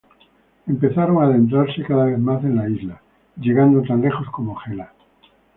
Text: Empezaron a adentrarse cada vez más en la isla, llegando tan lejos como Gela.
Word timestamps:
Empezaron 0.71 1.17
a 1.21 1.25
adentrarse 1.27 1.83
cada 1.83 2.05
vez 2.05 2.17
más 2.17 2.43
en 2.43 2.55
la 2.55 2.67
isla, 2.67 2.99
llegando 3.37 3.83
tan 3.83 4.01
lejos 4.01 4.27
como 4.31 4.55
Gela. 4.55 4.91